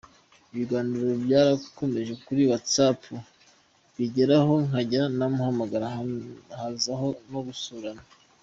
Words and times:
Ibiganiro 0.51 1.09
byarakomeje 1.25 2.13
kuri 2.25 2.41
whatsapp 2.49 2.99
bigeraho 3.95 4.53
nkajya 4.67 5.01
namuhamagara, 5.17 5.87
hazaho 6.59 7.09
no 7.31 7.41
gusurana. 7.49 8.03